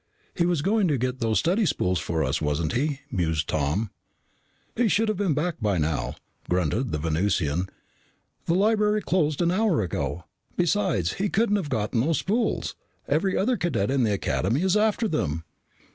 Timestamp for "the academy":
14.03-14.63